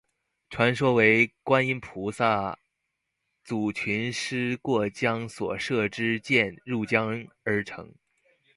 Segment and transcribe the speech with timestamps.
[0.49, 2.57] 传说为观音菩萨
[3.43, 7.93] 阻群狮过江所射之箭入江而成。